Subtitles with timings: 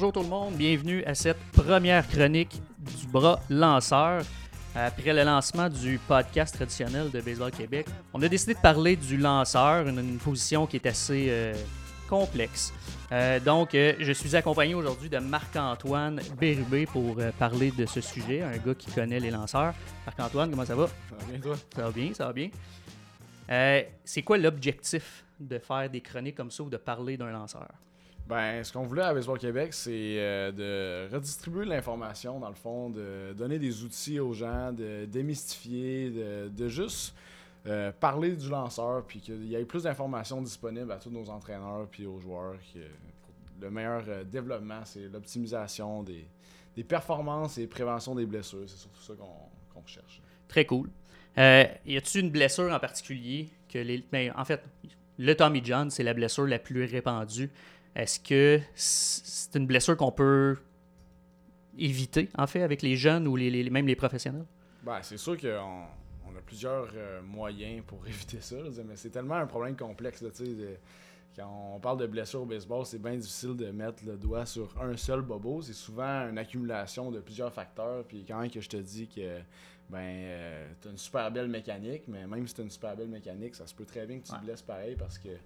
[0.00, 4.22] Bonjour tout le monde, bienvenue à cette première chronique du bras lanceur.
[4.72, 9.16] Après le lancement du podcast traditionnel de Baseball Québec, on a décidé de parler du
[9.16, 11.52] lanceur, une, une position qui est assez euh,
[12.08, 12.72] complexe.
[13.10, 18.00] Euh, donc, euh, je suis accompagné aujourd'hui de Marc-Antoine Bérubé pour euh, parler de ce
[18.00, 19.74] sujet, un gars qui connaît les lanceurs.
[20.06, 20.86] Marc-Antoine, comment ça va?
[20.86, 21.56] Ça va bien, toi?
[21.74, 22.50] Ça va bien, ça va bien.
[24.04, 27.66] C'est quoi l'objectif de faire des chroniques comme ça ou de parler d'un lanceur?
[28.28, 32.90] Ben, ce qu'on voulait à Baseball Québec, c'est euh, de redistribuer l'information, dans le fond,
[32.90, 37.14] de donner des outils aux gens, de démystifier, de, juste
[37.66, 41.88] euh, parler du lanceur, puis qu'il y ait plus d'informations disponibles à tous nos entraîneurs
[41.90, 42.56] puis aux joueurs.
[42.74, 42.80] que
[43.62, 46.28] le meilleur euh, développement, c'est l'optimisation des,
[46.84, 48.64] performances et prévention des blessures.
[48.66, 50.20] C'est surtout ça qu'on qu'on recherche.
[50.46, 50.90] Très cool.
[51.36, 54.04] Y a-t-il une blessure en particulier que les.
[54.12, 54.62] ben, en fait,
[55.18, 57.50] le Tommy John, c'est la blessure la plus répandue.
[57.94, 60.56] Est-ce que c'est une blessure qu'on peut
[61.78, 64.44] éviter, en fait, avec les jeunes ou les, les- même les professionnels?
[64.82, 65.84] Ben, c'est sûr qu'on
[66.26, 70.22] on a plusieurs euh, moyens pour éviter ça, là, mais c'est tellement un problème complexe.
[70.22, 70.76] Là, de-
[71.36, 74.74] quand on parle de blessure au baseball, c'est bien difficile de mettre le doigt sur
[74.80, 75.62] un seul bobo.
[75.62, 78.04] C'est souvent une accumulation de plusieurs facteurs.
[78.04, 79.38] Puis quand même que je te dis que
[79.88, 82.96] ben, euh, tu as une super belle mécanique, mais même si tu as une super
[82.96, 84.38] belle mécanique, ça se peut très bien que tu Ouais.
[84.40, 85.36] te blesses pareil parce que t'as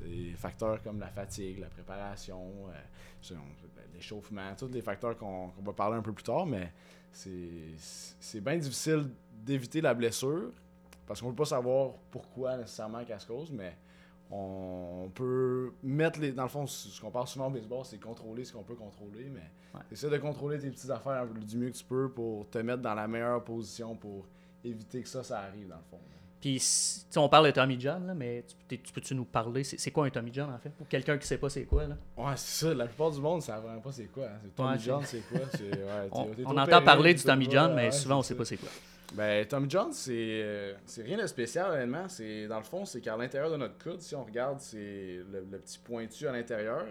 [0.00, 3.34] des facteurs comme la fatigue, la préparation, euh,
[3.94, 6.72] l'échauffement, tous les facteurs qu'on va parler un peu plus tard, mais
[7.12, 9.08] c'est bien difficile
[9.44, 10.50] d'éviter la blessure
[11.06, 13.76] parce qu'on ne peut pas savoir pourquoi nécessairement qu'elle se cause, mais
[14.30, 16.32] on peut mettre les.
[16.32, 19.28] Dans le fond, ce qu'on parle souvent au baseball, c'est contrôler ce qu'on peut contrôler,
[19.28, 19.80] mais Ouais.
[19.90, 22.94] essaie de contrôler tes petites affaires du mieux que tu peux pour te mettre dans
[22.94, 24.26] la meilleure position pour
[24.62, 25.98] éviter que ça, ça arrive dans le fond.
[26.42, 26.60] Puis,
[27.16, 29.62] on parle de Tommy John, là, mais tu, peux-tu nous parler?
[29.62, 30.70] C'est quoi un Tommy John, en fait?
[30.70, 31.96] Pour quelqu'un qui sait pas c'est quoi, là?
[32.16, 32.74] Ouais, c'est ça.
[32.74, 34.24] La plupart du monde ne savent vraiment pas c'est quoi.
[34.26, 34.48] hein.
[34.56, 35.38] Tommy Ouais, John, c'est quoi?
[35.38, 38.56] Ouais, On, on entend parler du Tommy John, mais ouais, souvent, on sait pas c'est
[38.56, 38.68] quoi.
[39.14, 42.08] Ben, Tommy John, c'est euh, c'est rien de spécial, honnêtement.
[42.08, 45.46] C'est Dans le fond, c'est qu'à l'intérieur de notre coude, si on regarde, c'est le,
[45.48, 46.86] le petit pointu à l'intérieur,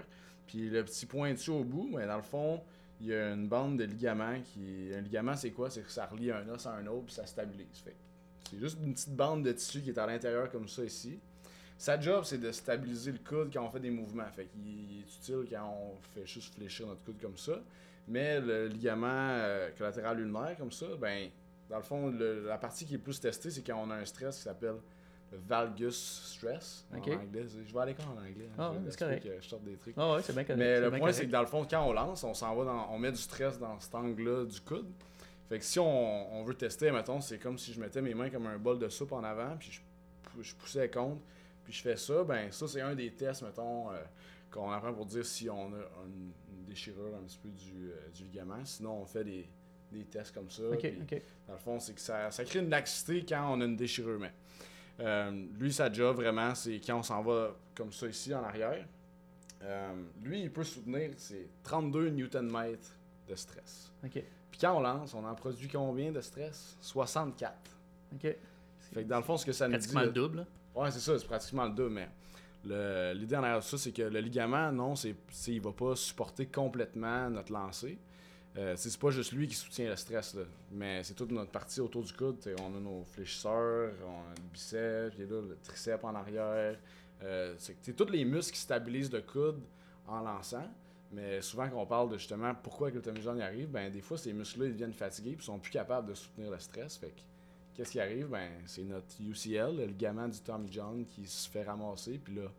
[0.47, 1.89] puis le petit pointu au bout.
[1.93, 2.61] Mais dans le fond,
[3.01, 4.91] il y a une bande de ligaments qui.
[4.95, 5.69] Un ligament, c'est quoi?
[5.71, 7.79] C'est que ça relie un os à un autre, puis ça stabilise.
[7.83, 7.95] Fait
[8.49, 11.19] c'est juste une petite bande de tissu qui est à l'intérieur, comme ça ici.
[11.77, 14.29] Sa job, c'est de stabiliser le coude quand on fait des mouvements.
[14.35, 17.53] Fait qu'il est utile quand on fait juste fléchir notre coude comme ça.
[18.07, 21.29] Mais le ligament euh, collatéral ulnaire, comme ça, ben,
[21.69, 24.05] dans le fond, le- la partie qui est plus testée, c'est quand on a un
[24.05, 24.75] stress qui s'appelle
[25.31, 25.95] le valgus
[26.35, 27.45] stress en anglais.
[27.65, 28.49] Je vais à l'école en anglais.
[28.49, 28.55] hein.
[28.59, 29.23] Ah c'est correct.
[29.23, 29.95] que Je sorte des trucs.
[29.97, 30.59] Ah ouais, c'est bien correct.
[30.59, 32.65] Mais le bien point, c'est que dans le fond, quand on lance, on s'en va
[32.65, 34.87] dans, on met du stress dans cet angle-là du coude.
[35.51, 38.29] Fait que si on, on veut tester, mettons, c'est comme si je mettais mes mains
[38.29, 39.81] comme un bol de soupe en avant, puis je,
[40.31, 41.19] pou- je poussais contre,
[41.65, 44.01] puis je fais ça, ben ça, c'est un des tests, mettons, euh,
[44.49, 48.07] qu'on apprend pour dire si on a une, une déchirure un petit peu du, euh,
[48.15, 48.63] du ligament.
[48.63, 49.49] Sinon, on fait des,
[49.91, 50.63] des tests comme ça.
[51.47, 54.21] Dans le fond, c'est que ça, ça crée une laxité quand on a une déchirure.
[54.21, 54.31] Mais
[55.01, 58.87] euh, lui, sa job vraiment, c'est quand on s'en va comme ça ici en arrière.
[60.23, 62.77] Lui, il peut soutenir c'est 32 Nm
[63.27, 63.91] de stress.
[64.51, 66.77] Puis quand on lance, on en produit combien de stress?
[66.81, 67.53] 64.
[68.13, 68.35] ok.
[68.93, 69.79] Fait que dans le fond, ce que ça nous dit.
[69.79, 70.37] Pratiquement le double.
[70.39, 70.45] là.
[70.75, 72.09] Ouais, c'est ça, c'est pratiquement le double, mais
[72.65, 75.15] le- l'idée en arrière de ça, c'est que le ligament, non, c'est,
[75.47, 77.97] il va pas supporter complètement notre lancer.
[78.57, 80.41] Euh, c'est pas juste lui qui soutient le stress, là,
[80.71, 82.37] mais c'est toute notre partie autour du coude.
[82.59, 86.77] On a nos fléchisseurs, on a le biceps, puis là, le triceps en arrière.
[87.23, 89.61] Euh, c'est c'est tous les muscles qui stabilisent le coude
[90.05, 90.67] en lançant.
[91.13, 93.91] Mais souvent, quand on parle de justement pourquoi que le Tommy John y arrive, ben
[93.91, 96.97] des fois, ces muscles-là, deviennent fatigués et sont plus capables de soutenir le stress.
[96.97, 97.21] Fait que
[97.73, 98.27] Qu'est-ce qui arrive?
[98.27, 102.19] Ben, c'est notre UCL, le ligament du Tommy John, qui se fait ramasser.
[102.23, 102.51] Puis là,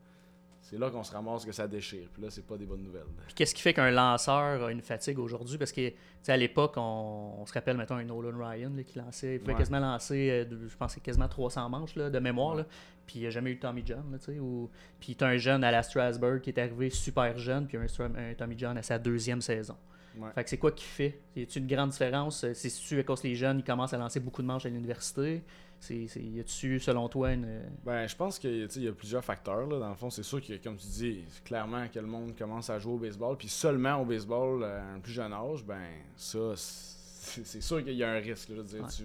[0.63, 2.09] c'est là qu'on se ramasse que ça déchire.
[2.15, 3.03] Puis là, c'est pas des bonnes nouvelles.
[3.27, 5.59] Puis qu'est-ce qui fait qu'un lanceur a une fatigue aujourd'hui?
[5.59, 8.83] Parce que, tu sais, à l'époque, on, on se rappelle, mettons, un Nolan Ryan là,
[8.85, 9.59] qui lançait, il pouvait Ouais.
[9.59, 12.55] quasiment lancer, euh, de- je c'est quasiment 300 manches là, de mémoire.
[12.55, 12.63] Ouais.
[12.63, 12.67] là.
[13.07, 14.05] Puis il n'y a jamais eu Tommy John.
[14.13, 14.71] Là, tu sais, ou...
[15.01, 18.35] Puis tu as un jeune à la Strasbourg qui est arrivé super jeune, puis un,
[18.39, 19.77] Tommy John à sa deuxième saison.
[20.17, 20.29] Ouais.
[20.35, 21.19] Fait que c'est quoi qui fait?
[21.35, 22.45] Y a-tu une grande différence?
[22.45, 25.43] Euh, C'est-tu à cause les jeunes ils commencent à lancer beaucoup de manches à l'université?
[25.85, 27.45] C'est, c'est, y a-tu, selon toi, une.
[27.45, 29.67] euh, Ben, je pense qu'il y a plusieurs facteurs.
[29.67, 29.81] Là.
[29.81, 32.79] Dans le fond, c'est sûr que, comme tu dis, clairement que le monde commence à
[32.79, 33.37] jouer au baseball.
[33.37, 35.83] Puis seulement au baseball euh, à un plus jeune âge, ben,
[36.17, 36.93] ça, c'est
[37.45, 38.49] c'est sûr qu'il y a un risque.
[38.51, 38.55] là.
[38.57, 38.91] Je veux dire, Ouais.
[38.97, 39.03] tu,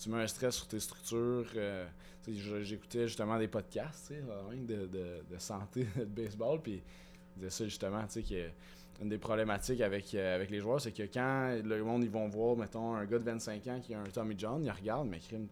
[0.00, 1.46] tu mets un stress sur tes structures.
[1.56, 1.84] euh,
[2.62, 6.60] J'écoutais justement des podcasts de, de, de santé de baseball.
[6.62, 6.80] Puis
[7.36, 10.80] ils disaient ça justement, tu sais, que une des problématiques avec, euh, avec les joueurs,
[10.80, 13.94] c'est que quand le monde, ils vont voir, mettons, un gars de 25 ans qui
[13.94, 15.48] a un Tommy John, ils regardent, mais crime,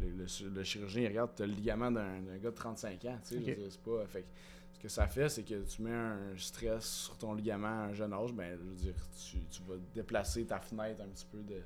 [0.00, 3.34] le, le- le chirurgien il regarde, t'as le ligament d'un gars de 35 ans, tu
[3.44, 4.06] sais, c'est pas...
[4.06, 4.24] Fait
[4.72, 7.92] ce que ça fait, c'est que tu mets un stress sur ton ligament à un
[7.92, 8.94] jeune âge, ben, je veux dire,
[9.30, 11.60] tu, tu vas déplacer ta fenêtre un petit peu de,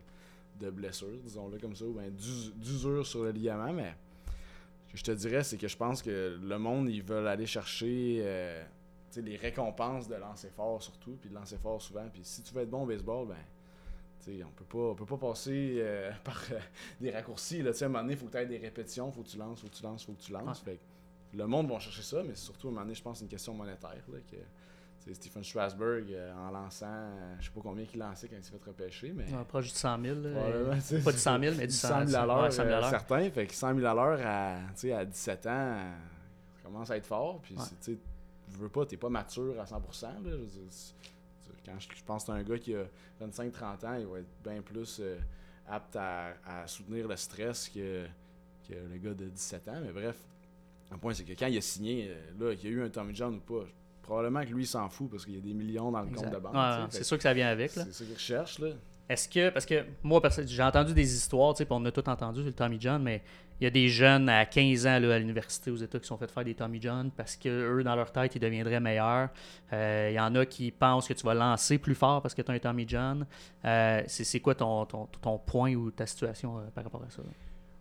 [0.59, 3.95] de blessure, disons-le comme ça, ou ben, d'usure sur le ligament, mais
[4.89, 7.47] ce que je te dirais, c'est que je pense que le monde, ils veulent aller
[7.47, 8.65] chercher euh,
[9.17, 12.63] les récompenses de lancer fort surtout, puis de lancer fort souvent, puis si tu veux
[12.63, 13.37] être bon au baseball, ben
[14.45, 16.59] on peut pas, on peut pas passer euh, par euh,
[17.01, 17.63] des raccourcis.
[17.63, 19.29] Là, à un moment donné, il faut que tu aies des répétitions, il faut que
[19.29, 20.65] tu lances, il faut que tu lances, il faut que tu lances.
[21.33, 23.31] le monde va chercher ça, mais surtout, à un moment donné, je pense c'est une
[23.31, 24.03] question monétaire.
[24.09, 24.37] Là, que,
[25.13, 28.71] Stephen Strasburg, euh, en lançant, je sais pas combien il lançait quand il s'est fait
[28.71, 29.13] repêcher.
[29.15, 29.25] Mais...
[29.25, 30.17] Ouais, proche du 100 000.
[31.05, 32.53] pas du 100 000, mais du 100 000 à l'heure.
[32.89, 33.31] certains.
[33.31, 35.79] Fait que 100 000 à l'heure à, à 17 ans,
[36.57, 37.41] ça commence à être fort.
[37.43, 37.99] Puis, tu
[38.59, 40.25] veux pas, t'es pas mature à 100%.
[40.25, 40.37] Là,
[41.65, 42.85] quand je, pense que c'est un gars qui a
[43.23, 45.19] 25-30 ans, il va être bien plus euh,
[45.69, 46.35] apte à,
[46.67, 48.07] soutenir le stress que,
[48.69, 49.81] que, le gars de 17 ans.
[49.83, 50.17] Mais bref,
[50.91, 52.89] le point, c'est que quand il a signé, euh, là, qu'il y a eu un
[52.89, 53.67] Tommy John ou pas,
[54.03, 56.31] probablement que lui, il s'en fout parce qu'il y a des millions dans le compte
[56.31, 56.55] de banque.
[56.91, 57.71] c'est sûr que ça vient avec.
[57.71, 58.59] C'est ça qu'il recherche.
[58.59, 58.69] Là.
[59.09, 62.55] Est-ce que, parce que moi, j'ai entendu des histoires, on a tout entendu sur le
[62.55, 63.23] Tommy John, mais
[63.61, 66.17] il y a des jeunes à 15 ans là, à l'université aux États qui sont
[66.17, 69.29] fait faire des Tommy John parce que eux dans leur tête, ils deviendraient meilleurs.
[69.73, 72.43] Euh, il y en a qui pensent que tu vas lancer plus fort parce que
[72.43, 73.27] tu as un Tommy John.
[73.65, 77.23] Euh, c'est quoi ton, ton, ton, point ou ta situation euh, par rapport à ça?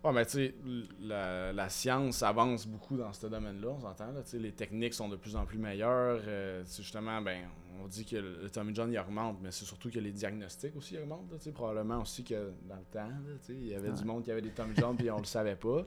[0.04, 0.56] Ouais, mais tu sais,
[1.02, 4.08] la, la, science avance beaucoup dans ce domaine-là, on s'entend.
[4.34, 6.20] Les techniques sont de plus en plus meilleures.
[6.66, 7.44] justement, ben,
[7.82, 10.98] on dit que le Tommy John il augmente, mais c'est surtout que les diagnostics aussi
[10.98, 11.32] augmentent.
[11.32, 13.10] Là, probablement aussi que dans le temps,
[13.50, 15.86] il y avait du monde qui avait des Tommy John puis on le savait pas.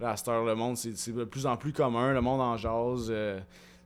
[0.00, 2.56] Là, à cette heure, le monde, c'est de plus en plus commun, le monde en
[2.56, 3.08] jase.
[3.10, 3.40] Euh,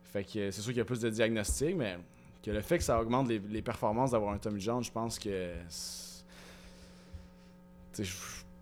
[0.04, 1.98] fait que c'est sûr qu'il y a plus de diagnostics, mais
[2.42, 5.19] que le fait que ça augmente les, les performances d'avoir un Tommy John, je pense
[5.19, 5.52] que.
[7.98, 8.04] Je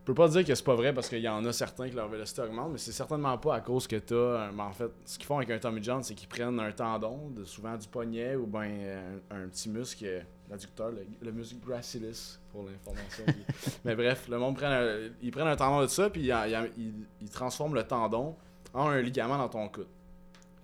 [0.06, 2.08] peux pas dire que c'est pas vrai parce qu'il y en a certains que leur
[2.08, 4.50] vélocité augmente, mais c'est certainement pas à cause que tu as.
[4.56, 7.44] en fait, ce qu'ils font avec un Tommy John, c'est qu'ils prennent un tendon, de,
[7.44, 12.64] souvent du poignet ou bien euh, un, petit muscle, euh, l'adducteur, le, muscle gracilis pour
[12.64, 13.24] l'information.
[13.84, 14.80] mais bref, le monde prend
[15.20, 18.36] ils prennent un tendon de ça, puis ils, ils transforment le tendon
[18.72, 19.88] en un ligament dans ton coude.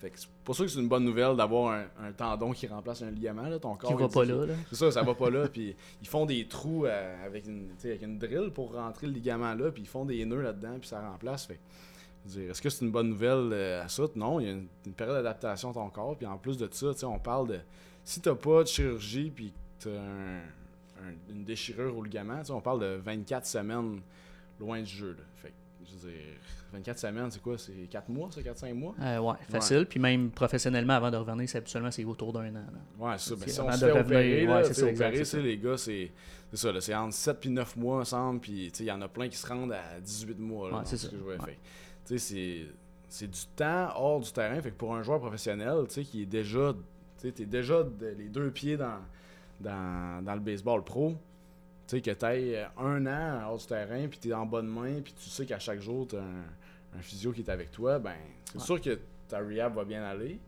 [0.03, 3.11] Fait c'est pour ça que c'est une bonne nouvelle d'avoir un, tendon qui remplace un
[3.13, 3.43] ligament.
[3.43, 3.89] Là, ton corps.
[3.89, 4.53] Qui va pas là.
[4.69, 5.47] C'est ça, ça va pas là.
[5.53, 9.55] Puis ils font des trous euh, avec, une, avec une drill pour rentrer le ligament
[9.55, 9.71] là.
[9.71, 10.77] Puis ils font des nœuds là-dedans.
[10.81, 11.47] Puis ça remplace.
[11.47, 11.61] Fait
[12.37, 14.03] est-ce que c'est une bonne nouvelle euh, à ça?
[14.17, 14.67] Non, il y a une,
[14.97, 16.17] période d'adaptation à ton corps.
[16.17, 17.61] Puis en plus de ça, on parle de.
[18.03, 20.01] Si t'as pas de chirurgie, puis tu as
[21.31, 24.01] une déchirure au ligament, on parle de 24 semaines
[24.59, 25.17] loin du jeu.
[25.37, 25.53] Fait
[25.85, 26.19] je veux dire,
[26.73, 27.59] 24 semaines, c'est quoi?
[27.59, 28.95] C'est 4 mois, ça 4-5 mois?
[29.01, 29.87] Euh, Ouais, facile.
[29.87, 32.65] Puis même professionnellement, avant de revenir, c'est habituellement c'est autour d'un an.
[32.99, 33.37] Ouais, c'est ça.
[33.37, 35.39] Ben, si on se fait opérer, ouais, c'est opérer, ça.
[35.39, 36.11] les gars, c'est
[36.53, 36.81] ça.
[36.81, 38.41] C'est entre 7 et 9 mois ensemble.
[38.41, 40.71] Puis il y en a plein qui se rendent à 18 mois.
[40.71, 41.09] Là, c'est ça.
[41.09, 41.37] Que je vois,
[42.07, 42.67] Tu sais,
[43.09, 44.61] c'est du temps hors du terrain.
[44.63, 46.75] Fait que pour un joueur professionnel, tu sais, qui est déjà.
[47.21, 47.85] Tu sais, déjà
[48.19, 48.99] les deux pieds dans,
[49.61, 51.15] dans, dans le baseball pro
[51.93, 54.67] tu sais, que tu ailles un an hors du terrain, puis tu es en bonne
[54.67, 57.99] main, puis tu sais qu'à chaque jour, tu as un, physio qui est avec toi,
[57.99, 58.15] ben,
[58.53, 58.99] c'est sûr que
[59.29, 60.39] ta rehab va bien aller.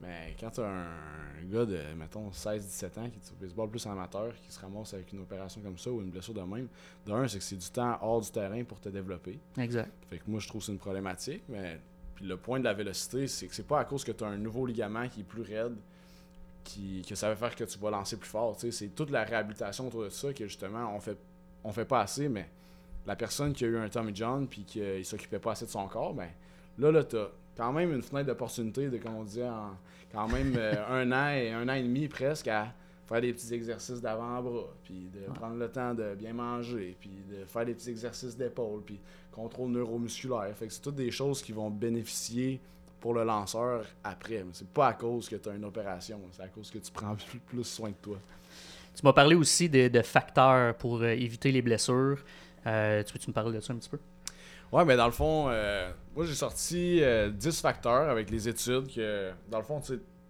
[0.00, 3.86] Mais quand tu as un, gars de, mettons, 16-17 ans qui est au baseball plus
[3.86, 6.68] amateur, qui se ramasse avec une opération comme ça ou une blessure de même,
[7.06, 9.38] d'un, c'est que c'est du temps hors du terrain pour te développer.
[9.56, 9.90] Exact.
[10.10, 11.80] Fait que moi, je trouve que c'est une problématique, mais
[12.14, 14.28] puis le point de la vélocité, c'est que c'est pas à cause que tu as
[14.28, 15.76] un nouveau ligament qui est plus raide
[17.06, 18.56] que ça va faire que tu vas lancer plus fort.
[18.58, 21.18] C'est toute la réhabilitation autour de ça que justement on fait
[21.64, 22.48] on fait pas assez, mais
[23.06, 25.70] la personne qui a eu un Tommy John puis qui ne s'occupait pas assez de
[25.70, 26.28] son corps, ben
[26.78, 29.70] là, là, tu as quand même une fenêtre d'opportunité de, comme on dit, en,
[30.12, 32.72] quand même euh, un an et un an et demi presque à
[33.06, 37.44] faire des petits exercices d'avant-bras, puis de prendre le temps de bien manger, puis de
[37.44, 38.98] faire des petits exercices d'épaule, puis
[39.30, 40.54] contrôle neuromusculaire.
[40.56, 42.60] Fait que c'est toutes des choses qui vont bénéficier
[43.04, 44.42] pour le lanceur après.
[44.44, 46.90] Mais c'est pas à cause que tu as une opération, c'est à cause que tu
[46.90, 47.14] prends
[47.46, 48.16] plus, soin de toi.
[48.94, 52.24] Tu m'as parlé aussi de, facteurs pour euh, éviter les blessures.
[52.66, 53.98] Euh, tu peux-tu me parler de ça un petit peu?
[54.72, 59.32] Ouais, mais dans le fond, euh, moi j'ai sorti 10 facteurs avec les études que,
[59.50, 59.82] dans le fond,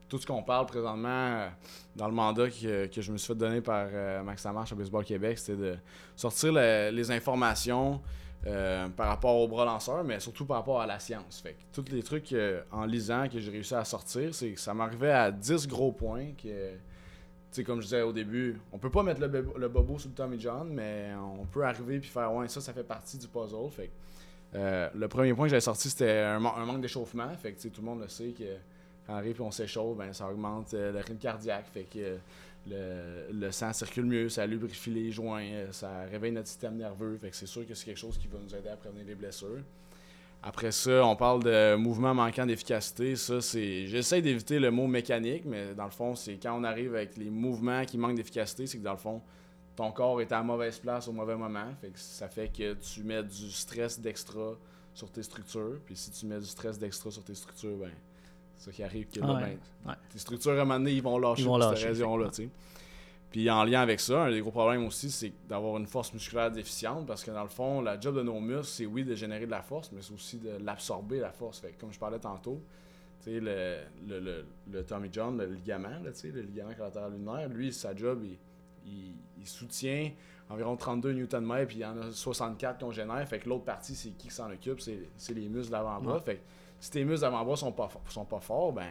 [0.09, 1.47] tout ce qu'on parle présentement
[1.95, 3.87] dans le mandat que, je me suis fait donner par
[4.25, 5.77] Max Lamarche à Baseball Québec, c'était de
[6.17, 8.01] sortir les informations
[8.47, 11.41] euh, par rapport au bras lanceur, mais surtout par rapport à la science.
[11.41, 14.61] Fait que tous les trucs euh, en lisant que j'ai réussi à sortir, c'est que
[14.61, 19.03] ça m'arrivait à 10 gros points que, comme je disais au début, on peut pas
[19.03, 22.61] mettre le, bobo sur le Tommy John, mais on peut arriver puis faire ouais, ça,
[22.61, 23.71] ça fait partie du puzzle.
[23.71, 23.91] Fait
[24.55, 27.31] euh, le premier point que j'avais sorti, c'était un, manque d'échauffement.
[27.39, 28.45] Fait que tout le monde le sait que
[29.07, 31.67] quand on arrive et on s'échauffe, ben, ça augmente le rythme cardiaque.
[31.73, 32.19] Fait que
[32.67, 37.19] le, sang circule mieux, ça lubrifie les joints, ça réveille notre système nerveux.
[37.19, 39.15] Fait que c'est sûr que c'est quelque chose qui va nous aider à prévenir les
[39.15, 39.61] blessures.
[40.43, 43.17] Après ça, on parle de mouvement manquant d'efficacité.
[43.17, 43.87] Ça, c'est.
[43.87, 47.31] J'essaie d'éviter le mot mécanique, mais dans le fond, c'est quand on arrive avec les
[47.31, 49.23] mouvements qui manquent d'efficacité, c'est que dans le fond,
[49.75, 51.67] ton corps est à mauvaise place au mauvais moment.
[51.81, 54.53] Fait que ça fait que tu mets du stress d'extra
[54.93, 55.79] sur tes structures.
[55.87, 57.91] Puis si tu mets du stress d'extra sur tes structures, ben,
[58.57, 59.41] ça qui arrive que là,
[59.85, 62.31] ben, tes structures à un moment donné, ils vont lâcher pour cette raison-là.
[63.31, 66.53] Puis en lien avec ça, un des gros problèmes aussi, c'est d'avoir une force musculaire
[66.53, 69.47] déficiente parce que dans le fond, la job de nos muscles, c'est oui de générer
[69.47, 71.59] de la force, mais c'est aussi de l'absorber, la force.
[71.59, 72.63] Fait comme je parlais tantôt,
[73.27, 77.95] le, le, le, le, Tommy John, le ligament, là, le ligament collatéral lunaire, lui, sa
[77.95, 80.11] job, il, il, soutient
[80.49, 83.27] environ 32 Nm, puis il y en a 64 qu'on génère.
[83.29, 85.75] Fait que l'autre partie, c'est qui s'en occupe, c'est les muscles.
[86.25, 86.41] Fait que
[86.85, 88.91] si tes muscles d'avant-bras sont pas, sont pas forts, ben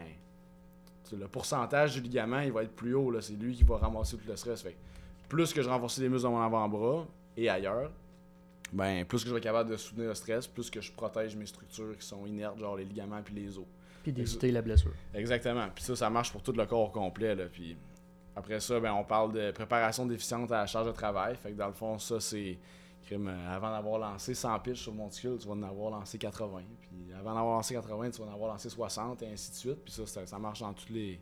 [1.12, 3.12] le pourcentage du ligament, il va être plus haut.
[3.20, 4.62] C'est lui qui va ramasser tout le stress.
[4.62, 4.76] Fait
[5.28, 7.92] plus que je renforce les muscles dans mon avant-bras et ailleurs,
[8.72, 11.36] ben plus que je vais être capable de soutenir le stress, plus que je protège
[11.36, 13.64] mes structures qui sont inertes, genre les ligaments puis les os.
[14.02, 14.94] Puis d'éviter la blessure.
[15.14, 15.68] Exactement.
[15.72, 17.36] Puis ça, ça marche pour tout le corps complet.
[17.36, 17.44] Là.
[17.44, 17.76] Puis
[18.34, 21.36] après ça, ben, on parle de préparation déficiente à la charge de travail.
[21.36, 22.58] Fait que dans le fond, ça, c'est
[23.12, 26.60] avant d'avoir lancé 100 pitches sur Monticule, tu vas en avoir lancé 80.
[26.80, 29.84] Puis avant d'avoir lancé 80, tu vas en avoir lancé 60 et ainsi de suite.
[29.84, 31.20] Puis ça, ça, marche dans toutes les,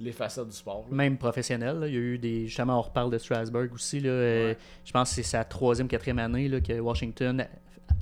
[0.00, 0.86] les facettes du sport.
[0.90, 1.84] Même professionnel.
[1.86, 2.46] Il y a eu des.
[2.46, 4.00] Justement, on reparle de Strasbourg aussi.
[4.00, 7.46] Là, euh, je pense que c'est sa troisième, quatrième année là, que Washington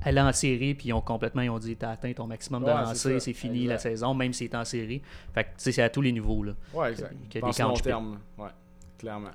[0.03, 2.69] allait en série, puis ils ont complètement ils ont dit T'as atteint ton maximum de
[2.69, 5.01] lancers, c'est fini la saison, même s'il est en série.
[5.33, 6.43] Fait que c'est à tous les niveaux.
[6.43, 7.13] Là, ouais, exact.
[7.59, 8.19] long terme.
[8.37, 8.49] Ouais,
[8.97, 9.31] clairement.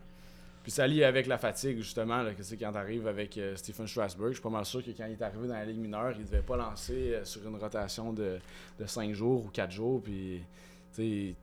[0.67, 3.55] Puis ça lie avec la fatigue, justement, là, que c'est quand tu arrives avec euh,
[3.55, 4.31] Stephen Strasburg.
[4.31, 6.25] Je suis pas mal sûr que quand il est arrivé dans la Ligue mineure, il
[6.25, 8.41] devait pas lancer euh, sur une rotation de,
[8.77, 10.03] de 5 jours ou 4 jours.
[10.03, 10.43] Puis,
[10.97, 11.37] tu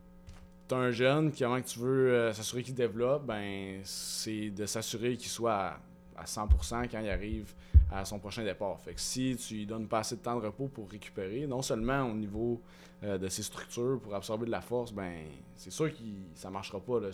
[0.72, 5.16] as un jeune avant que tu veux euh, s'assurer qu'il développe, ben c'est de s'assurer
[5.16, 5.80] qu'il soit à,
[6.18, 7.46] à 100% quand il arrive
[7.92, 8.80] à son prochain départ.
[8.80, 11.62] Fait que si tu lui donnes pas assez de temps de repos pour récupérer, non
[11.62, 12.62] seulement au niveau
[13.04, 15.26] euh, de ses structures pour absorber de la force, ben
[15.56, 16.04] c'est sûr que
[16.36, 17.00] ça marchera pas.
[17.00, 17.10] Là,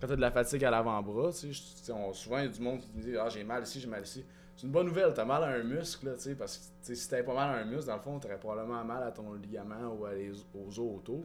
[0.00, 2.90] Quand tu as de la fatigue à l'avant-bras, souvent il y a du monde qui
[2.94, 4.24] me dit Ah, j'ai mal ici, j'ai mal ici.
[4.56, 7.22] C'est une bonne nouvelle, tu as mal à un muscle, là, parce que si tu
[7.24, 9.94] pas mal à un muscle, dans le fond, tu aurais probablement mal à ton ligament
[9.98, 11.22] ou aux os autour.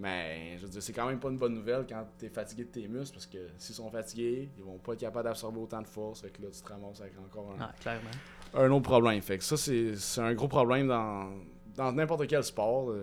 [0.00, 2.64] Mais je veux dire, c'est quand même pas une bonne nouvelle quand tu es fatigué
[2.64, 5.82] de tes muscles parce que s'ils sont fatigués, ils vont pas être capables d'absorber autant
[5.82, 6.22] de force.
[6.22, 9.20] Fait que là, tu te ramasses avec encore un, ah, un autre problème.
[9.20, 12.94] Fait que ça, c'est un gros problème dans n'importe quel sport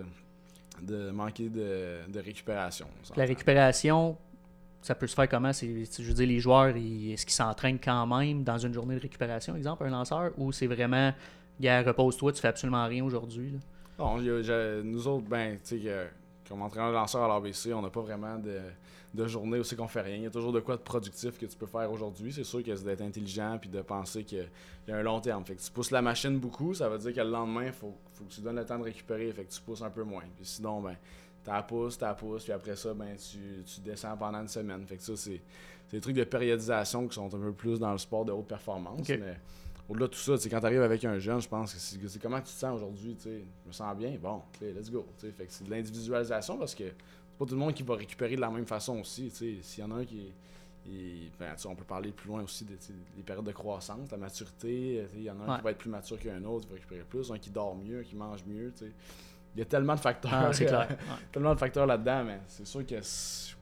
[0.82, 2.88] de, manquer de, de récupération.
[3.16, 4.16] La récupération,
[4.82, 5.52] ça peut se faire comment?
[5.52, 9.00] C'est, Je veux dire, les joueurs, est-ce qu'ils s'entraînent quand même dans une journée de
[9.00, 11.12] récupération, exemple, un lanceur, ou c'est vraiment,
[11.60, 13.54] gars, repose-toi, tu fais absolument rien aujourd'hui?
[13.98, 16.10] Non, nous autres, ben, tu sais,
[16.48, 18.60] comme entraîneur lanceur à l'ABC, on n'a pas vraiment de,
[19.14, 20.16] de journée où c'est qu'on fait rien.
[20.16, 22.32] Il y a toujours de quoi de productif que tu peux faire aujourd'hui.
[22.32, 24.48] C'est sûr que c'est d'être intelligent puis de penser qu'il
[24.86, 25.44] y a un long terme.
[25.44, 27.94] Fait que tu pousses la machine beaucoup, ça veut dire que le lendemain, il faut,
[28.14, 29.30] faut, que tu donnes le temps de récupérer.
[29.32, 30.24] Fait que tu pousses un peu moins.
[30.36, 30.96] Puis sinon, ben,
[31.44, 34.86] t'as pousses, t'as pousses, puis après ça, ben, tu, tu, descends pendant une semaine.
[34.86, 35.40] Fait que ça, c'est
[35.90, 39.08] des trucs de périodisation qui sont un peu plus dans le sport de haute performance.
[39.08, 39.38] Mais
[39.88, 42.38] au-delà de tout ça, quand tu arrives avec un jeune, je pense que c'est comment
[42.38, 43.16] tu te sens aujourd'hui.
[43.24, 43.30] Je
[43.66, 45.06] me sens bien, bon, let's go.
[45.16, 48.36] Fait que c'est de l'individualisation parce que c'est pas tout le monde qui va récupérer
[48.36, 49.30] de la même façon aussi.
[49.30, 50.32] S'il y en a un qui
[51.38, 55.06] ben, on peut parler plus loin aussi des périodes de croissance, la maturité.
[55.14, 57.04] Il y en a un qui va être plus mature qu'un autre, qui va récupérer
[57.08, 58.72] plus, un qui dort mieux, un qui mange mieux.
[59.54, 60.32] Il y a tellement de facteurs.
[60.32, 60.88] Ah,
[61.32, 62.94] tellement de facteurs là-dedans, mais c'est sûr que.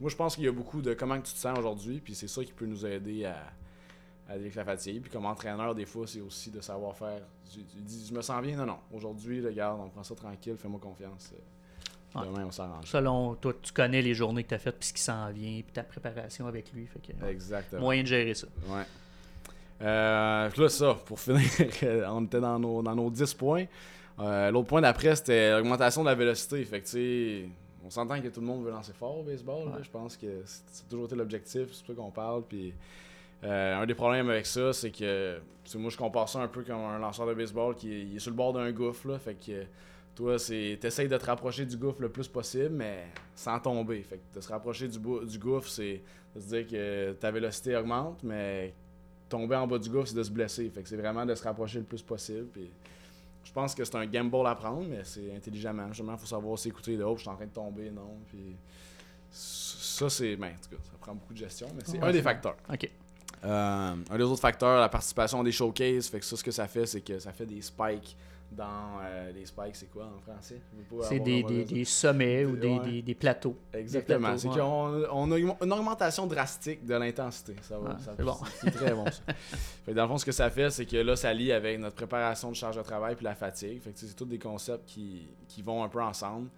[0.01, 2.29] Moi, je pense qu'il y a beaucoup de comment tu te sens aujourd'hui, puis c'est
[2.29, 3.37] ça qui peut nous aider à
[4.29, 5.03] avec la fatigue.
[5.03, 7.21] Puis comme entraîneur, des fois, c'est aussi de savoir faire.
[7.53, 8.79] Tu, dis, je me sens bien, non, non.
[8.93, 11.33] Aujourd'hui, regarde, on prend ça tranquille, fais-moi confiance.
[12.15, 12.87] Demain, on s'arrange.
[12.87, 15.61] Selon toi, tu connais les journées que tu as faites, puis ce qui s'en vient,
[15.61, 16.87] puis ta préparation avec lui.
[16.87, 17.83] Fait que, Exactement.
[17.83, 18.47] Moyen de gérer ça.
[18.69, 18.85] Ouais.
[19.83, 21.43] Euh, là, ça, pour finir,
[22.09, 23.67] on était dans nos, dans nos 10 points.
[24.19, 26.65] Euh, l'autre point d'après, c'était l'augmentation de la vélocité.
[26.65, 27.45] Fait que,
[27.85, 29.73] on s'entend que tout le monde veut lancer fort au baseball.
[29.83, 32.43] je pense que c'est toujours été l'objectif, c'est pour ça qu'on parle.
[32.49, 32.73] Puis
[33.45, 35.41] euh, un des problèmes avec ça, c'est que
[35.75, 38.37] moi je compare ça un peu comme un lanceur de baseball qui est, sur le
[38.37, 39.09] bord d'un gouffre.
[39.09, 39.65] Là, fait que
[40.15, 44.03] toi, c'est essaies de te rapprocher du gouffre le plus possible, mais sans tomber.
[44.03, 46.03] Fait que de se rapprocher du, du gouffre, c'est
[46.35, 48.75] de se dire que ta vélocité augmente, mais
[49.29, 50.71] tomber en bas du gouffre, c'est de se blesser.
[50.71, 52.47] Fait que c'est vraiment de se rapprocher le plus possible.
[52.47, 52.71] Puis
[53.45, 55.89] je pense que c'est un gamble à prendre, mais c'est intelligemment.
[55.89, 58.17] Justement, il faut savoir s'écouter de oh, je suis en train de tomber, non.
[58.29, 58.57] Puis
[59.31, 60.37] ça, c'est.
[60.37, 62.57] Ben, en tout cas, ça prend beaucoup de gestion, mais c'est un des facteurs.
[62.73, 62.91] OK.
[63.47, 66.67] Euh, un des autres facteurs, la participation des showcases, fait que ça, ce que ça
[66.67, 68.17] fait, c'est que ça fait des spikes
[68.53, 70.61] dans euh, les spikes, c'est quoi en français?
[71.03, 72.91] C'est des, sommets ou des, Ouais.
[72.91, 73.57] des, des plateaux.
[73.73, 74.39] Exactement.
[74.39, 74.57] C'est ouais.
[74.59, 77.57] qu'on on a une augmentation drastique de l'intensité.
[77.63, 77.91] Ça va.
[77.91, 78.37] Ouais, ça- c'est bon.
[78.61, 79.23] C'est très bon ça.
[79.85, 81.79] Fait que dans le fond, ce que ça fait, c'est que là, ça lie avec
[81.81, 83.81] notre préparation de charge de travail puis la fatigue.
[83.83, 86.49] Fait que c'est tous des concepts qui, qui vont un peu ensemble.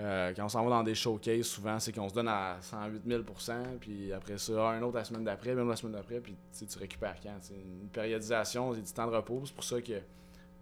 [0.00, 3.06] Euh, quand on s'en va dans des showcases, souvent, c'est qu'on se donne à 108
[3.06, 6.78] 000% puis après ça, un autre la semaine d'après, même la semaine d'après, puis tu
[6.78, 7.36] récupères quand.
[7.42, 9.42] C'est une périodisation, c'est du temps de repos.
[9.44, 10.00] C'est pour ça que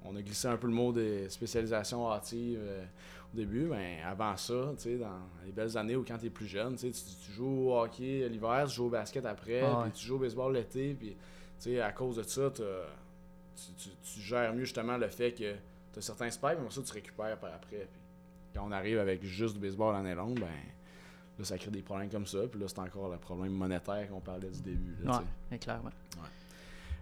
[0.05, 2.85] on a glissé un peu le mot des spécialisations hâtives euh,
[3.33, 3.67] au début.
[3.67, 6.93] Mais avant ça, dans les belles années où quand tu es plus jeune, tu
[7.33, 9.83] joues au hockey l'hiver, tu joues au basket après, Ah ouais.
[9.91, 12.63] puis tu joues au baseball l'été, puis à cause de ça, tu,
[13.77, 15.53] tu- tu gères mieux justement le fait que
[15.93, 17.89] tu as certains spikes, mais ça, tu récupères par après.
[18.59, 20.47] Quand on arrive avec juste du baseball l'année longue, ben
[21.39, 22.39] là, ça crée des problèmes comme ça.
[22.51, 24.97] Puis là, c'est encore le problème monétaire qu'on parlait du début.
[25.05, 25.91] là, Ouais, clairement.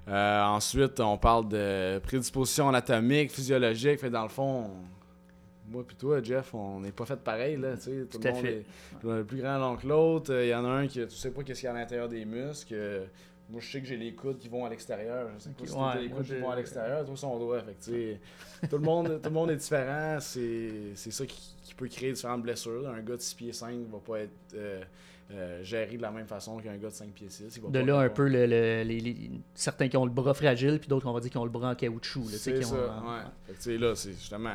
[0.09, 3.99] Euh, ensuite, on parle de prédisposition anatomique, physiologique.
[3.99, 7.57] Fait dans le fond, on- moi puis toi, Jeff, on n'est pas fait pareil.
[7.57, 8.07] Là, tu sais.
[8.09, 8.53] tout le monde fait.
[8.59, 8.65] est
[9.03, 10.33] le plus grand l'un que l'autre.
[10.43, 12.09] Il y en a un qui tu sais pas qu'est-ce qu'il y a à l'intérieur
[12.09, 13.09] des muscles.
[13.49, 15.29] Moi, je sais que j'ai les coudes qui vont à l'extérieur.
[15.39, 17.61] Je sais ouais, les coudes qui vont à l'extérieur, toi, son doigt.
[17.63, 20.19] Fait que, tout, le monde, tout le monde est différent.
[20.21, 22.89] C'est c'est ça qui, qui peut créer différentes blessures.
[22.89, 24.83] Un gars de 6 pieds 5 va pas être euh,
[25.31, 27.57] euh, géré de la même façon qu'un gars de 5 pieds 6.
[27.57, 30.35] Il va De là, un peu, le, le- les, les- certains qui ont le bras
[30.35, 32.25] fragile, puis d'autres, on va dire, qui ont le bras en caoutchouc.
[32.31, 32.79] C'est ça, ont,
[33.13, 33.21] ouais.
[33.47, 34.55] Fait que, tu sais, là, c'est justement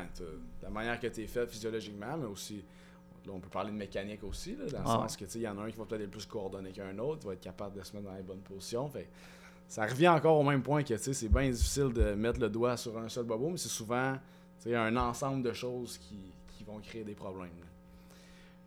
[0.62, 2.62] la manière que tu es fait physiologiquement, mais aussi,
[3.26, 5.48] là, on peut parler de mécanique aussi, là, dans le Ah sens que, il y
[5.48, 7.84] en a un qui va peut-être être plus coordonné qu'un autre, va être capable de
[7.84, 8.88] se mettre dans les bonnes positions.
[8.88, 9.08] Fait
[9.68, 12.98] ça revient encore au même point que, c'est bien difficile de mettre le doigt sur
[12.98, 14.16] un seul bobo, mais c'est souvent,
[14.66, 17.50] un ensemble de choses qui, qui vont créer des problèmes.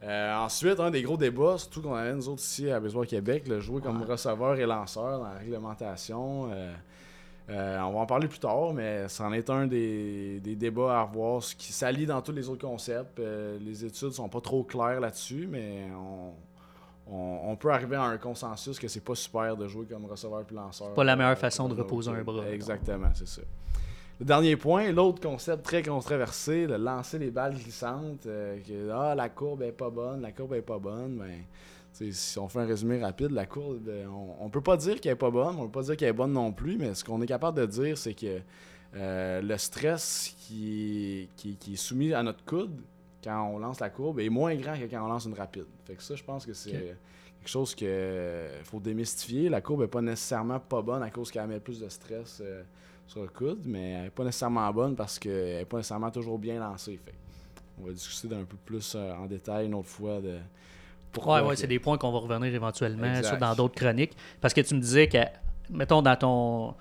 [0.02, 3.48] Euh, ensuite, un des gros débats, surtout qu'on avait nous autres ici à Baseball Québec,
[3.48, 6.50] le jouer comme receveur et lanceur dans la réglementation.
[6.52, 6.74] euh,
[7.50, 11.02] euh, on va en parler plus tard, mais c'en est un des, des débats à
[11.02, 13.18] revoir, ce qui s'allie dans tous les autres concepts.
[13.20, 16.32] Euh, les études sont pas trop claires là-dessus, mais on,
[17.14, 20.42] on- on peut arriver à un consensus que c'est pas super de jouer comme receveur
[20.44, 20.94] puis lanceur.
[20.94, 22.48] pas la meilleure Euh, façon de dans reposer un bras.
[22.48, 23.42] Exactement, c'est ça.
[24.20, 29.14] Le dernier point, l'autre concept très controversé, de lancer les balles glissantes, euh, que ah,
[29.14, 31.42] la courbe est pas bonne, la courbe est pas bonne, ben,
[31.94, 35.12] si on fait un résumé rapide, la courbe, euh, on, on peut pas dire qu'elle
[35.12, 37.20] est pas bonne, on peut pas dire qu'elle est bonne non plus, mais ce qu'on
[37.22, 38.40] est capable de dire, c'est que
[38.96, 42.80] euh, le stress qui, qui, qui est soumis à notre coude
[43.22, 45.66] quand on lance la courbe est moins grand que quand on lance une rapide.
[45.86, 46.96] Fait que ça, je pense que c'est Ok.
[47.40, 47.88] quelque chose qu'il
[48.64, 49.48] faut démystifier.
[49.48, 52.62] La courbe est pas nécessairement pas bonne à cause qu'elle met plus de stress euh,
[53.06, 56.38] sur le coude, mais elle n'est pas nécessairement bonne parce qu'elle n'est pas nécessairement toujours
[56.38, 56.98] bien lancée.
[57.04, 57.14] Fait.
[57.80, 60.38] On va discuter d'un peu plus euh, en détail une autre fois de
[61.14, 61.42] pourquoi.
[61.46, 64.12] Ouais, c'est des points qu'on va revenir éventuellement sur dans d'autres chroniques.
[64.40, 65.18] Parce que tu me disais que,
[65.70, 66.74] mettons, dans ton.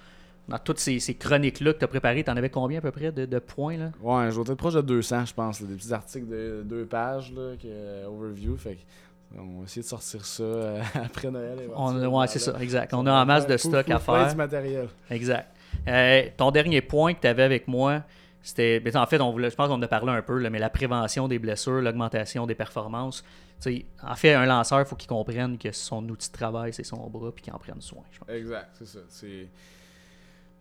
[0.50, 2.91] Dans toutes ces, ces chroniques-là que tu as préparées, tu en avais combien à peu
[2.91, 3.91] près de, de points là?
[4.02, 5.62] Ouais, je vais être proche de 200, je pense.
[5.62, 8.58] là, des petits articles de deux pages, là, que, euh, overview.
[8.58, 8.78] Fait
[9.38, 11.58] on va essayer de sortir ça euh, après Noël.
[11.76, 12.91] On, ouais, c'est ça, exact.
[12.91, 14.28] Ça On a en masse de stock à faire.
[14.30, 14.89] du matériel.
[15.10, 15.48] Exact.
[15.88, 18.02] Euh, ton dernier point que tu avais avec moi,
[18.44, 18.82] c'était.
[18.96, 20.70] En fait, on voulait, je pense qu'on en a parlé un peu, là, mais la
[20.70, 23.24] prévention des blessures, l'augmentation des performances.
[23.62, 26.74] Tu sais, en fait, un lanceur, il faut qu'il comprenne que son outil de travail,
[26.74, 28.04] c'est son bras, puis qu'il en prenne soin.
[28.12, 28.34] je.
[28.34, 29.00] Exact, c'est ça.
[29.08, 29.48] C'est.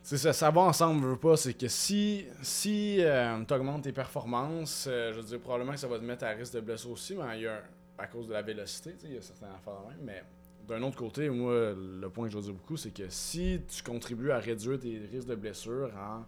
[0.05, 1.37] Ça, ça va ensemble, veux pas.
[1.37, 3.01] C'est que si, si
[3.47, 6.31] tu augmentes tes performances, euh, je veux dire, probablement que ça va te mettre à
[6.31, 7.63] risque de blessure aussi, mais il y a
[7.99, 9.99] à cause de la vélocité, il y a certaines affaires même.
[10.03, 10.23] Mais
[10.67, 13.83] d'un autre côté, moi, le point que je veux dire beaucoup, c'est que si tu
[13.83, 16.25] contribues à réduire tes risques de blessure en.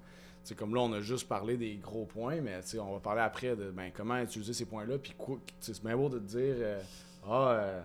[0.49, 3.57] Sais, comme là, on a juste parlé des gros points, mais on va parler après
[3.57, 4.99] de ben, comment utiliser ces points-là.
[4.99, 5.15] Puis
[5.61, 6.81] c'est bien beau de te dire euh,
[7.27, 7.83] Ah, euh,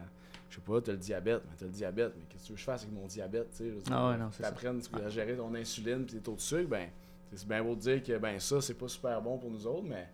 [0.49, 2.55] je sais pas, t'as le diabète, mais t'as le diabète, mais qu'est-ce que tu veux
[2.55, 6.05] que je fasse avec mon diabète, tu Ah ouais, c'est t'apprennes à gérer ton insuline
[6.05, 6.89] puis tes taux de sucre, ben,
[7.33, 9.85] c'est bien beau de dire que ben ça, c'est pas super bon pour nous autres,
[9.87, 10.07] mais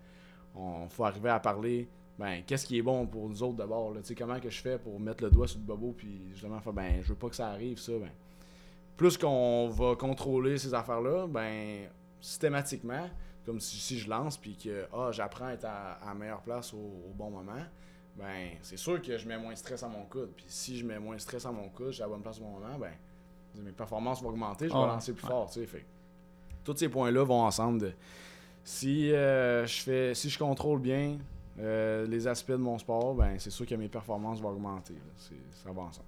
[0.55, 1.87] on faut arriver à parler,
[2.19, 4.61] ben, qu'est-ce qui est bon pour nous autres d'abord, là, tu sais, comment que je
[4.61, 7.29] fais pour mettre le doigt sur le bobo puis justement faire, ben, je veux pas
[7.29, 8.11] que ça arrive, ça, ben,
[8.97, 11.87] plus qu'on va contrôler ces affaires-là, ben,
[12.25, 13.09] systématiquement,
[13.45, 16.41] comme si, si je lance puis que, ah, j'apprends à être à, à la meilleure
[16.41, 17.63] place au, au bon moment,
[18.17, 20.31] ben, c'est sûr que je mets moins de stress à mon coude.
[20.35, 22.39] Puis si je mets moins de stress à mon coude, j'ai à la bonne place
[22.39, 22.91] au bon moment, ben,
[23.63, 25.29] mes performances vont augmenter, je vais Ah, lancer plus ouais.
[25.29, 25.65] fort, tu sais.
[25.67, 25.85] Fait
[26.63, 27.79] tous ces points-là vont ensemble.
[27.79, 27.93] De,
[28.63, 31.19] si, euh, je fais, si je contrôle bien
[31.59, 34.93] euh, les aspects de mon sport, ben, c'est sûr que mes performances vont augmenter.
[34.93, 35.37] là.
[35.53, 36.07] Ça va ensemble.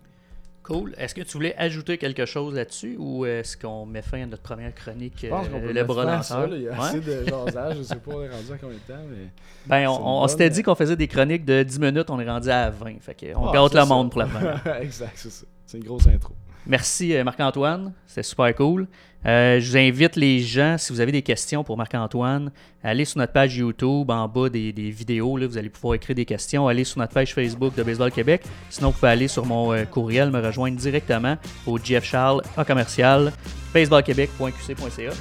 [0.67, 0.93] Cool.
[0.97, 4.43] Est-ce que tu voulais ajouter quelque chose là-dessus ou est-ce qu'on met fin à notre
[4.43, 6.49] première chronique, Je pense qu'on euh, peut le bras fin lanceur?
[6.53, 6.77] Il y a Ouais?
[6.79, 7.77] assez de jasage.
[7.77, 9.27] je sais pas, on est rendu à combien de temps, mais...
[9.65, 12.49] Ben, on, s'était bonne- dit qu'on faisait des chroniques de 10 minutes, on est rendu
[12.49, 13.01] à 20.
[13.01, 14.77] Fait on Ah, gâte le monde pour la première.
[14.81, 15.45] exact, c'est ça.
[15.65, 16.33] C'est une grosse intro.
[16.67, 18.87] Merci euh, Marc-Antoine, c'est super cool.
[19.25, 22.51] Euh, je vous invite les gens, si vous avez des questions pour Marc-Antoine,
[22.83, 26.15] allez sur notre page YouTube, en bas des, des vidéos, là, vous allez pouvoir écrire
[26.15, 26.67] des questions.
[26.67, 28.43] Allez sur notre page Facebook de Baseball Québec.
[28.69, 32.63] Sinon, vous pouvez aller sur mon euh, courriel, me rejoindre directement au Jeff Charles à
[32.63, 33.31] commercial
[33.73, 35.11] baseballquebec.qc.ca.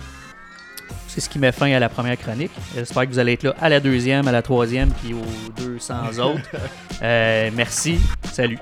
[1.09, 2.53] C'est ce qui met fin à la première chronique.
[2.75, 6.19] J'espère que vous allez être là à la deuxième, à la troisième, puis aux 200
[6.19, 6.57] autres.
[7.03, 7.99] Euh, merci.
[8.33, 8.59] Salut.